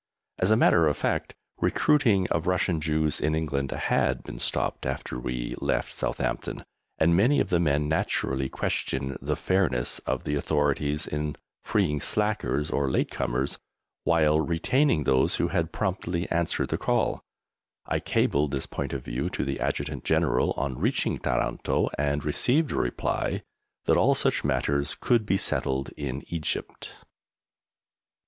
As 0.39 0.49
a 0.49 0.57
matter 0.57 0.87
of 0.87 0.97
fact 0.97 1.35
recruiting 1.59 2.27
of 2.31 2.47
Russian 2.47 2.81
Jews 2.81 3.19
in 3.19 3.35
England 3.35 3.69
had 3.69 4.23
been 4.23 4.39
stopped 4.39 4.87
after 4.87 5.19
we 5.19 5.53
left 5.61 5.93
Southampton, 5.93 6.63
and 6.97 7.15
many 7.15 7.39
of 7.39 7.51
the 7.51 7.59
men 7.59 7.87
naturally 7.87 8.49
questioned 8.49 9.15
the 9.21 9.35
fairness 9.35 9.99
of 9.99 10.23
the 10.23 10.33
authorities 10.33 11.05
in 11.05 11.35
freeing 11.63 11.99
slackers 12.01 12.71
or 12.71 12.89
late 12.89 13.11
comers, 13.11 13.59
while 14.03 14.39
retaining 14.41 15.03
those 15.03 15.35
who 15.35 15.49
had 15.49 15.71
promptly 15.71 16.27
answered 16.31 16.69
the 16.69 16.79
call. 16.79 17.21
I 17.85 17.99
cabled 17.99 18.49
this 18.49 18.65
point 18.65 18.93
of 18.93 19.05
view 19.05 19.29
to 19.29 19.45
the 19.45 19.59
Adjutant 19.59 20.03
General 20.03 20.53
on 20.53 20.79
reaching 20.79 21.19
Taranto 21.19 21.91
and 21.99 22.25
received 22.25 22.71
a 22.71 22.75
reply 22.75 23.43
that 23.85 23.97
all 23.97 24.15
such 24.15 24.43
matters 24.43 24.95
could 24.99 25.27
be 25.27 25.37
settled 25.37 25.89
in 25.89 26.23
Egypt. 26.29 26.91